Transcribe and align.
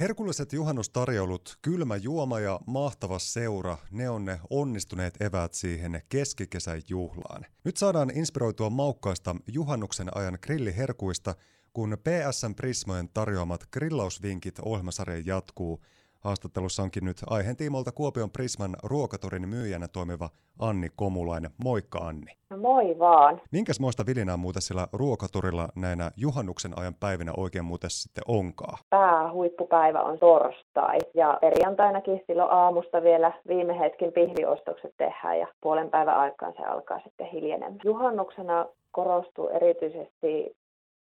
Herkulliset 0.00 0.52
juhannustarjoulut, 0.52 1.58
kylmä 1.62 1.96
juoma 1.96 2.40
ja 2.40 2.60
mahtava 2.66 3.18
seura, 3.18 3.78
ne 3.90 4.10
on 4.10 4.24
ne 4.24 4.40
onnistuneet 4.50 5.22
eväät 5.22 5.54
siihen 5.54 6.02
keskikesän 6.08 6.82
juhlaan. 6.88 7.46
Nyt 7.64 7.76
saadaan 7.76 8.10
inspiroitua 8.10 8.70
maukkaista 8.70 9.36
juhannuksen 9.46 10.16
ajan 10.16 10.38
grilliherkuista, 10.42 11.34
kun 11.72 11.96
PSN 11.98 12.54
Prismojen 12.54 13.08
tarjoamat 13.08 13.64
grillausvinkit 13.72 14.58
ohjelmasarja 14.58 15.22
jatkuu– 15.26 15.80
Haastattelussa 16.20 16.82
onkin 16.82 17.04
nyt 17.04 17.16
aiheen 17.30 17.56
tiimolta 17.56 17.92
Kuopion 17.92 18.30
Prisman 18.30 18.76
ruokatorin 18.82 19.48
myyjänä 19.48 19.88
toimiva 19.88 20.28
Anni 20.58 20.88
Komulainen. 20.96 21.50
Moikka 21.64 21.98
Anni. 21.98 22.32
No 22.50 22.56
moi 22.56 22.98
vaan. 22.98 23.40
Minkäs 23.52 23.80
muista 23.80 24.06
vilinää 24.06 24.36
muuten 24.36 24.62
sillä 24.62 24.88
ruokatorilla 24.92 25.68
näinä 25.76 26.10
juhannuksen 26.16 26.78
ajan 26.78 26.94
päivinä 26.94 27.32
oikein 27.36 27.64
muuten 27.64 27.90
sitten 27.90 28.24
onkaa? 28.28 28.78
Päähuippupäivä 28.90 30.00
on 30.02 30.18
torstai 30.18 30.98
ja 31.14 31.38
perjantainakin 31.40 32.20
silloin 32.26 32.50
aamusta 32.50 33.02
vielä 33.02 33.32
viime 33.48 33.80
hetkin 33.80 34.12
pihviostokset 34.12 34.94
tehdään 34.96 35.38
ja 35.38 35.46
puolen 35.60 35.90
päivän 35.90 36.16
aikaan 36.16 36.52
se 36.56 36.64
alkaa 36.64 37.00
sitten 37.04 37.26
hiljenemään. 37.26 37.80
Juhannuksena 37.84 38.66
korostuu 38.92 39.48
erityisesti 39.48 40.56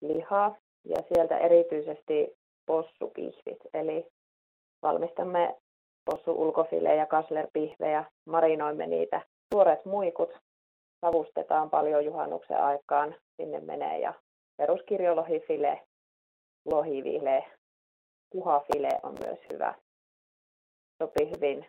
liha 0.01 0.55
ja 0.85 0.97
sieltä 1.13 1.37
erityisesti 1.37 2.37
possupihvit, 2.65 3.59
eli 3.73 4.07
valmistamme 4.83 5.55
possu 6.05 6.31
ulkofilejä 6.31 6.95
ja 6.95 7.05
kaslerpihvejä, 7.05 8.05
marinoimme 8.25 8.87
niitä. 8.87 9.21
Tuoreet 9.49 9.85
muikut 9.85 10.39
savustetaan 11.05 11.69
paljon 11.69 12.05
juhannuksen 12.05 12.57
aikaan, 12.57 13.15
sinne 13.35 13.59
menee 13.59 13.99
ja 13.99 14.13
peruskirjolohifile, 14.57 15.81
lohivile, 16.65 17.45
kuhafile 18.29 18.89
on 19.03 19.15
myös 19.25 19.39
hyvä. 19.53 19.75
Sopii 21.03 21.31
hyvin 21.35 21.65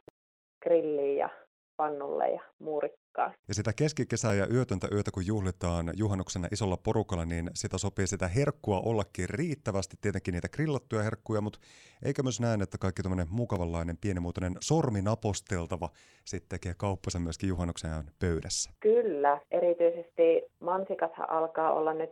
grilliin 0.62 1.16
ja 1.16 1.28
pannulle 1.76 2.28
ja 2.28 2.40
muurikkaan. 2.58 3.34
Ja 3.48 3.54
sitä 3.54 3.72
keskikesää 3.72 4.34
ja 4.34 4.46
yötöntä 4.52 4.88
yötä, 4.92 5.10
kun 5.10 5.26
juhlitaan 5.26 5.92
juhannuksena 5.96 6.48
isolla 6.52 6.76
porukalla, 6.76 7.24
niin 7.24 7.50
sitä 7.54 7.78
sopii 7.78 8.06
sitä 8.06 8.28
herkkua 8.28 8.80
ollakin 8.80 9.28
riittävästi, 9.28 9.96
tietenkin 10.00 10.32
niitä 10.32 10.48
grillattuja 10.48 11.02
herkkuja, 11.02 11.40
mutta 11.40 11.58
eikä 12.04 12.22
myös 12.22 12.40
näin, 12.40 12.62
että 12.62 12.78
kaikki 12.78 13.02
tämmöinen 13.02 13.26
mukavanlainen 13.30 13.96
pienimuotoinen 14.00 14.52
sorminaposteltava 14.60 15.88
sitten 16.24 16.48
tekee 16.48 16.74
kauppansa 16.76 17.18
myöskin 17.18 17.48
juhannuksen 17.48 17.90
ajan 17.90 18.10
pöydässä. 18.20 18.70
Kyllä, 18.80 19.40
erityisesti 19.50 20.42
mansikathan 20.60 21.30
alkaa 21.30 21.72
olla 21.72 21.94
nyt 21.94 22.10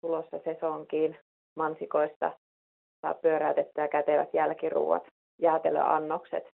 tulossa 0.00 0.40
sesonkiin 0.44 1.16
mansikoista 1.56 2.32
saa 3.02 3.14
pyöräytettyä 3.14 3.88
kätevät 3.88 4.34
jälkiruuat, 4.34 5.02
jäätelöannokset 5.38 6.55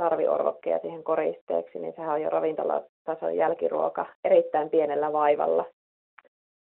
sarviorvokkeja 0.00 0.78
siihen 0.78 1.04
koristeeksi, 1.04 1.78
niin 1.78 1.92
sehän 1.96 2.14
on 2.14 2.22
jo 2.22 2.30
ravintolatason 2.30 3.36
jälkiruoka 3.36 4.06
erittäin 4.24 4.70
pienellä 4.70 5.12
vaivalla. 5.12 5.64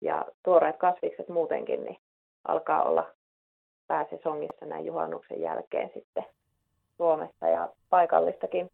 Ja 0.01 0.25
tuoreet 0.43 0.77
kasvikset 0.77 1.29
muutenkin 1.29 1.83
niin 1.83 1.97
alkaa 2.47 2.83
olla 2.83 3.09
pääsesongissa 3.87 4.65
näin 4.65 4.85
juhannuksen 4.85 5.41
jälkeen 5.41 5.91
sitten 5.93 6.25
Suomessa 6.97 7.47
ja 7.47 7.69
paikallistakin 7.89 8.69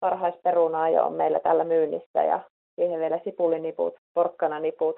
parhaisperunaa 0.00 0.88
jo 0.88 1.04
on 1.04 1.12
meillä 1.12 1.40
tällä 1.40 1.64
myynnissä 1.64 2.24
ja 2.24 2.40
siihen 2.76 3.00
vielä 3.00 3.20
sipuliniput, 3.24 3.94
porkkananiput. 4.14 4.96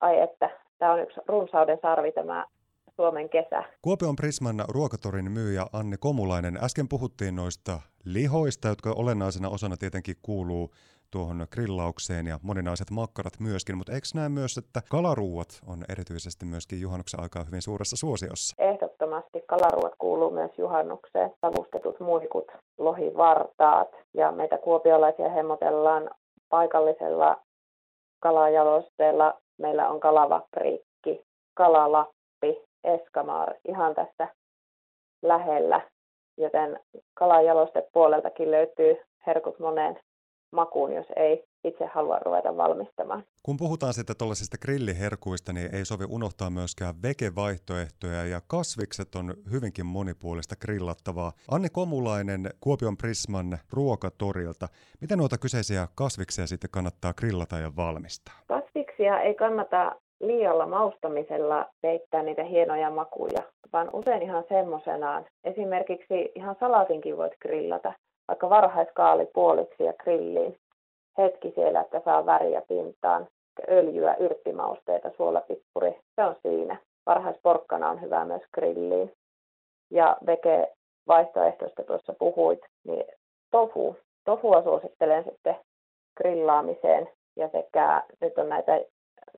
Ai 0.00 0.20
että, 0.20 0.50
tämä 0.78 0.92
on 0.92 1.02
yksi 1.02 1.20
runsauden 1.28 1.78
sarvi 1.82 2.12
tämä 2.12 2.46
Suomen 2.96 3.28
kesä. 3.28 3.64
Kuopion 3.82 4.16
Prisman 4.16 4.64
ruokatorin 4.68 5.30
myyjä 5.30 5.66
Anni 5.72 5.96
Komulainen. 5.96 6.58
Äsken 6.64 6.88
puhuttiin 6.88 7.36
noista 7.36 7.80
lihoista, 8.04 8.68
jotka 8.68 8.92
olennaisena 8.96 9.48
osana 9.48 9.76
tietenkin 9.76 10.16
kuuluu 10.22 10.70
tuohon 11.10 11.46
grillaukseen 11.50 12.26
ja 12.26 12.38
moninaiset 12.42 12.90
makkarat 12.90 13.40
myöskin, 13.40 13.76
mutta 13.76 13.92
eikö 13.92 14.06
näe 14.14 14.28
myös, 14.28 14.58
että 14.58 14.82
kalaruuat 14.90 15.60
on 15.66 15.84
erityisesti 15.88 16.46
myöskin 16.46 16.80
juhannuksen 16.80 17.20
aikaa 17.20 17.44
hyvin 17.44 17.62
suuressa 17.62 17.96
suosiossa? 17.96 18.56
Ehdottomasti 18.58 19.40
kalaruuat 19.46 19.92
kuuluu 19.98 20.30
myös 20.30 20.50
juhannukseen, 20.58 21.30
savustetut 21.40 22.00
muikut, 22.00 22.52
lohivartaat 22.78 23.88
ja 24.14 24.32
meitä 24.32 24.58
kuopiolaisia 24.58 25.28
hemmotellaan 25.30 26.10
paikallisella 26.48 27.42
kalajalosteella. 28.20 29.40
Meillä 29.58 29.88
on 29.88 30.00
kalavapriikki, 30.00 31.20
kalalappi, 31.54 32.62
Eskamar 32.84 33.54
ihan 33.68 33.94
tässä 33.94 34.28
lähellä, 35.22 35.80
joten 36.36 36.80
kalajalostepuoleltakin 37.14 38.50
löytyy 38.50 38.96
herkut 39.26 39.58
moneen 39.58 40.00
makuun, 40.52 40.92
jos 40.92 41.06
ei 41.16 41.44
itse 41.64 41.86
halua 41.86 42.18
ruveta 42.18 42.56
valmistamaan. 42.56 43.24
Kun 43.42 43.56
puhutaan 43.56 43.94
sitten 43.94 44.16
tuollaisista 44.16 44.58
grilliherkuista, 44.58 45.52
niin 45.52 45.74
ei 45.74 45.84
sovi 45.84 46.04
unohtaa 46.08 46.50
myöskään 46.50 46.94
vegevaihtoehtoja 47.02 48.24
ja 48.24 48.40
kasvikset 48.46 49.14
on 49.14 49.34
hyvinkin 49.52 49.86
monipuolista 49.86 50.56
grillattavaa. 50.56 51.32
Anni 51.50 51.68
Komulainen 51.68 52.50
Kuopion 52.60 52.96
Prisman 52.96 53.58
ruokatorilta. 53.72 54.68
Miten 55.00 55.18
noita 55.18 55.38
kyseisiä 55.38 55.88
kasviksia 55.94 56.46
sitten 56.46 56.70
kannattaa 56.70 57.14
grillata 57.14 57.58
ja 57.58 57.76
valmistaa? 57.76 58.34
Kasviksia 58.48 59.20
ei 59.20 59.34
kannata 59.34 59.96
liialla 60.22 60.66
maustamisella 60.66 61.66
peittää 61.82 62.22
niitä 62.22 62.44
hienoja 62.44 62.90
makuja, 62.90 63.42
vaan 63.72 63.90
usein 63.92 64.22
ihan 64.22 64.44
semmoisenaan. 64.48 65.24
Esimerkiksi 65.44 66.32
ihan 66.34 66.56
salatinkin 66.60 67.16
voit 67.16 67.32
grillata, 67.42 67.92
vaikka 68.28 68.50
varhaiskaali 68.50 69.26
puoliksi 69.34 69.84
ja 69.84 69.92
grilliin. 69.92 70.56
Hetki 71.18 71.52
siellä, 71.54 71.80
että 71.80 72.02
saa 72.04 72.26
väriä 72.26 72.62
pintaan, 72.68 73.26
öljyä, 73.70 74.14
yrttimausteita, 74.14 75.10
suolapippuri, 75.16 76.00
se 76.16 76.24
on 76.24 76.36
siinä. 76.42 76.76
Varhaisporkkana 77.06 77.90
on 77.90 78.00
hyvä 78.00 78.24
myös 78.24 78.42
grilliin. 78.54 79.12
Ja 79.90 80.16
veke 80.26 80.68
vaihtoehtoista 81.08 81.82
tuossa 81.82 82.14
puhuit, 82.18 82.60
niin 82.84 83.04
tofu. 83.50 83.96
Tofua 84.24 84.62
suosittelen 84.62 85.24
sitten 85.24 85.56
grillaamiseen 86.16 87.08
ja 87.36 87.48
sekä 87.48 88.02
nyt 88.20 88.38
on 88.38 88.48
näitä 88.48 88.80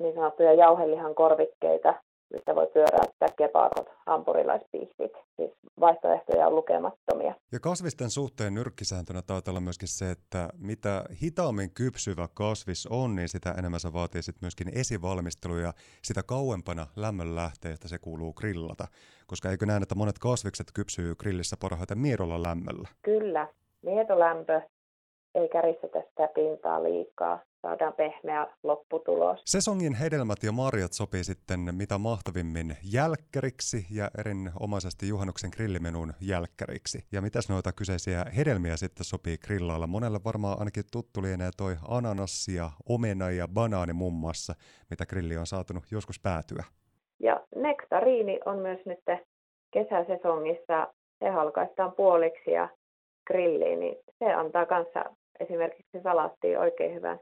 niin 0.00 0.14
sanottuja 0.14 0.52
jauhelihan 0.52 1.14
korvikkeita, 1.14 1.94
mistä 2.32 2.54
voi 2.54 2.66
pyöräyttää 2.66 3.28
keparot, 3.36 3.88
hampurilaispihvit. 4.06 5.12
Siis 5.36 5.50
vaihtoehtoja 5.80 6.46
on 6.46 6.56
lukemattomia. 6.56 7.34
Ja 7.52 7.60
kasvisten 7.60 8.10
suhteen 8.10 8.54
nyrkkisääntönä 8.54 9.22
taitaa 9.26 9.52
olla 9.52 9.60
myöskin 9.60 9.88
se, 9.88 10.10
että 10.10 10.48
mitä 10.58 11.04
hitaammin 11.22 11.70
kypsyvä 11.74 12.28
kasvis 12.34 12.86
on, 12.90 13.16
niin 13.16 13.28
sitä 13.28 13.54
enemmän 13.58 13.80
se 13.80 13.92
vaatii 13.92 14.22
sitten 14.22 14.44
myöskin 14.44 14.78
esivalmistelu 14.78 15.56
ja 15.56 15.72
sitä 16.02 16.22
kauempana 16.22 16.86
lämmönlähteestä 16.96 17.88
se 17.88 17.98
kuuluu 17.98 18.32
grillata. 18.32 18.84
Koska 19.26 19.50
eikö 19.50 19.66
näin, 19.66 19.82
että 19.82 19.94
monet 19.94 20.18
kasvikset 20.18 20.66
kypsyy 20.74 21.14
grillissä 21.14 21.56
parhaiten 21.60 21.98
miedolla 21.98 22.42
lämmöllä? 22.42 22.88
Kyllä. 23.02 23.48
Mietolämpö 23.82 24.60
ei 25.34 25.48
käristetä 25.48 26.00
sitä 26.08 26.28
pintaa 26.34 26.82
liikaa 26.82 27.40
saadaan 27.64 27.92
pehmeä 27.92 28.46
lopputulos. 28.62 29.42
Sesongin 29.44 29.94
hedelmät 29.94 30.42
ja 30.42 30.52
marjat 30.52 30.92
sopii 30.92 31.24
sitten 31.24 31.60
mitä 31.72 31.98
mahtavimmin 31.98 32.76
jälkkäriksi 32.92 33.86
ja 33.90 34.10
erinomaisesti 34.18 35.08
juhannuksen 35.08 35.50
grillimenun 35.56 36.12
jälkkäriksi. 36.20 36.98
Ja 37.12 37.22
mitäs 37.22 37.48
noita 37.48 37.72
kyseisiä 37.72 38.24
hedelmiä 38.36 38.76
sitten 38.76 39.04
sopii 39.04 39.38
grillailla? 39.38 39.86
Monelle 39.86 40.20
varmaan 40.24 40.58
ainakin 40.58 40.84
tuttu 40.92 41.22
lienee 41.22 41.50
toi 41.56 41.76
ananassi 41.88 42.54
ja 42.54 42.70
omena 42.88 43.30
ja 43.30 43.48
banaani 43.48 43.92
muun 43.92 44.12
muassa, 44.14 44.54
mitä 44.90 45.06
grilli 45.06 45.36
on 45.36 45.46
saatunut 45.46 45.84
joskus 45.90 46.20
päätyä. 46.20 46.64
Ja 47.20 47.40
nektariini 47.56 48.40
on 48.44 48.58
myös 48.58 48.80
nyt 48.86 49.04
kesäsesongissa, 49.70 50.94
se 51.18 51.30
halkaistaan 51.30 51.92
puoliksi 51.92 52.50
ja 52.50 52.68
grilliin, 53.26 53.80
niin 53.80 53.96
se 54.18 54.34
antaa 54.34 54.66
kanssa 54.66 55.04
esimerkiksi 55.40 56.02
salaattiin 56.02 56.58
oikein 56.58 56.94
hyvän 56.94 57.18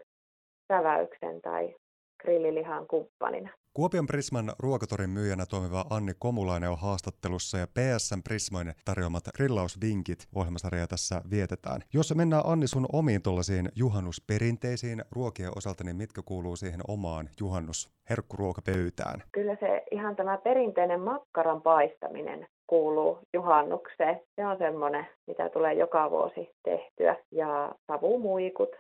säväyksen 0.73 1.41
tai 1.43 1.75
grillilihan 2.23 2.87
kumppanina. 2.87 3.51
Kuopion 3.77 4.07
Prisman 4.07 4.53
ruokatorin 4.59 5.11
myyjänä 5.11 5.45
toimiva 5.51 5.85
Anni 5.91 6.13
Komulainen 6.19 6.71
on 6.71 6.79
haastattelussa 6.79 7.59
ja 7.59 7.67
PSN 7.67 8.23
Prismoin 8.23 8.73
tarjoamat 8.85 9.23
grillausvinkit 9.37 10.27
ohjelmasarjaa 10.35 10.87
tässä 10.87 11.21
vietetään. 11.31 11.81
Jos 11.95 12.15
mennään 12.15 12.43
Anni 12.47 12.67
sun 12.67 12.87
omiin 12.93 13.23
tuollaisiin 13.23 13.69
juhannusperinteisiin 13.77 15.05
ruokien 15.11 15.53
osalta, 15.57 15.85
niin 15.85 15.97
mitkä 15.97 16.23
kuuluu 16.25 16.57
siihen 16.57 16.81
omaan 16.89 17.29
juhannusherkkuruokapöytään? 17.41 19.23
Kyllä 19.33 19.57
se 19.61 19.83
ihan 19.91 20.17
tämä 20.17 20.39
perinteinen 20.39 21.01
makkaran 21.01 21.63
paistaminen 21.63 22.47
kuuluu 22.67 23.19
juhannukseen. 23.35 24.21
Se 24.37 24.47
on 24.47 24.59
semmoinen, 24.59 25.07
mitä 25.27 25.49
tulee 25.49 25.75
joka 25.75 26.11
vuosi 26.11 26.51
tehtyä. 26.65 27.17
Ja 27.31 27.75
savumuikut, 27.87 28.71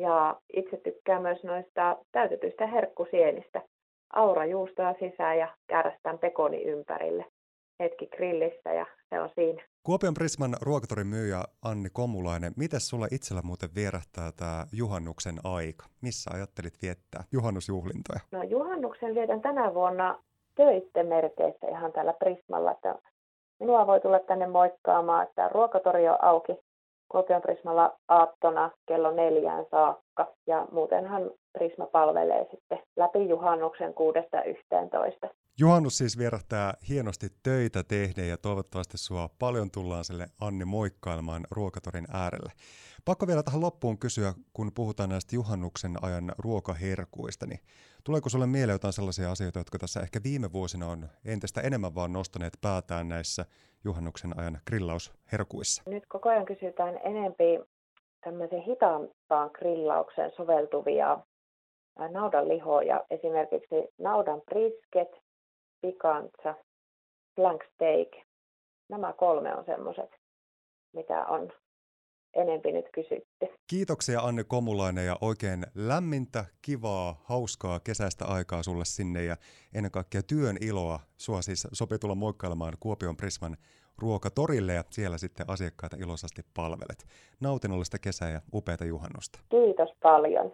ja 0.00 0.40
itse 0.52 0.76
tykkään 0.76 1.22
myös 1.22 1.44
noista 1.44 1.96
täytetyistä 2.12 2.66
herkkusienistä. 2.66 3.62
Aura 4.12 4.44
juustoa 4.46 4.94
sisään 5.00 5.38
ja 5.38 5.48
käärästään 5.66 6.18
pekoni 6.18 6.62
ympärille. 6.62 7.24
hetki 7.80 8.06
grillissä 8.06 8.72
ja 8.72 8.86
se 9.08 9.20
on 9.20 9.30
siinä. 9.34 9.62
Kuopion 9.82 10.14
Prisman 10.14 10.56
ruokatorin 10.60 11.06
myyjä 11.06 11.44
Anni 11.62 11.88
Komulainen, 11.92 12.52
miten 12.56 12.80
sulla 12.80 13.06
itsellä 13.12 13.42
muuten 13.44 13.68
vierähtää 13.74 14.32
tämä 14.36 14.66
juhannuksen 14.72 15.34
aika? 15.44 15.86
Missä 16.02 16.30
ajattelit 16.34 16.82
viettää 16.82 17.24
juhannusjuhlintoja? 17.32 18.20
No 18.32 18.42
juhannuksen 18.42 19.14
vietän 19.14 19.40
tänä 19.40 19.74
vuonna 19.74 20.18
töitten 20.54 21.06
merkeissä 21.06 21.68
ihan 21.68 21.92
täällä 21.92 22.12
Prismalla, 22.12 22.72
että 22.72 22.94
minua 23.60 23.86
voi 23.86 24.00
tulla 24.00 24.18
tänne 24.18 24.46
moikkaamaan, 24.46 25.26
että 25.26 25.48
ruokatori 25.48 26.08
on 26.08 26.24
auki 26.24 26.52
Kuopion 27.10 27.42
Prismalla 27.42 27.98
aattona 28.08 28.70
kello 28.88 29.10
neljään 29.10 29.66
saakka 29.70 30.34
ja 30.46 30.66
muutenhan 30.72 31.30
Prisma 31.52 31.86
palvelee 31.86 32.46
sitten 32.50 32.78
läpi 32.96 33.28
juhannuksen 33.28 33.94
kuudesta 33.94 34.42
yhteentoista. 34.42 35.28
Juhannus 35.58 35.98
siis 35.98 36.18
vierähtää 36.18 36.74
hienosti 36.88 37.28
töitä 37.42 37.84
tehden 37.84 38.28
ja 38.28 38.36
toivottavasti 38.36 38.98
sua 38.98 39.28
paljon 39.38 39.70
tullaan 39.70 40.04
sille 40.04 40.26
Anni 40.40 40.64
moikkailemaan 40.64 41.46
ruokatorin 41.50 42.06
äärelle. 42.12 42.52
Pakko 43.04 43.26
vielä 43.26 43.42
tähän 43.42 43.60
loppuun 43.60 43.98
kysyä, 43.98 44.34
kun 44.52 44.72
puhutaan 44.74 45.08
näistä 45.08 45.36
juhannuksen 45.36 45.96
ajan 46.02 46.32
ruokaherkuista, 46.38 47.46
niin 47.46 47.60
tuleeko 48.04 48.28
sulle 48.28 48.46
mieleen 48.46 48.74
jotain 48.74 48.92
sellaisia 48.92 49.30
asioita, 49.30 49.58
jotka 49.58 49.78
tässä 49.78 50.00
ehkä 50.00 50.20
viime 50.24 50.52
vuosina 50.52 50.86
on 50.86 51.08
entistä 51.24 51.60
enemmän 51.60 51.94
vaan 51.94 52.12
nostaneet 52.12 52.58
päätään 52.60 53.08
näissä 53.08 53.46
juhannuksen 53.84 54.38
ajan 54.38 54.58
grillausherkuissa? 54.66 55.82
Nyt 55.86 56.04
koko 56.08 56.28
ajan 56.28 56.46
kysytään 56.46 57.00
enempi 57.04 57.60
tämmöisen 58.24 58.62
hitaampaan 58.62 59.50
grillaukseen 59.52 60.32
soveltuvia 60.36 61.18
naudanlihoja, 62.10 63.04
esimerkiksi 63.10 63.74
naudan 63.98 64.40
brisket, 64.40 65.22
pikanza, 65.80 66.54
flank 67.34 67.64
steak. 67.64 68.08
Nämä 68.88 69.12
kolme 69.12 69.54
on 69.54 69.64
semmoiset, 69.64 70.10
mitä 70.92 71.26
on 71.26 71.52
enempi 72.34 72.72
nyt 72.72 72.86
kysytty. 72.94 73.46
Kiitoksia 73.66 74.20
Anne 74.20 74.44
Komulainen 74.44 75.06
ja 75.06 75.16
oikein 75.20 75.66
lämmintä, 75.74 76.44
kivaa, 76.62 77.20
hauskaa 77.24 77.80
kesäistä 77.80 78.24
aikaa 78.24 78.62
sulle 78.62 78.84
sinne 78.84 79.24
ja 79.24 79.36
ennen 79.74 79.92
kaikkea 79.92 80.22
työn 80.22 80.56
iloa. 80.60 81.00
Sua 81.16 81.42
siis 81.42 81.68
sopii 81.72 81.98
tulla 81.98 82.14
moikkailemaan 82.14 82.74
Kuopion 82.80 83.16
Prisman 83.16 83.56
ruokatorille 83.98 84.74
ja 84.74 84.84
siellä 84.90 85.18
sitten 85.18 85.50
asiakkaita 85.50 85.96
iloisesti 85.96 86.42
palvelet. 86.54 87.06
Nautinnollista 87.40 87.98
kesää 87.98 88.30
ja 88.30 88.40
upeata 88.54 88.84
juhannusta. 88.84 89.38
Kiitos 89.48 89.88
paljon. 90.02 90.52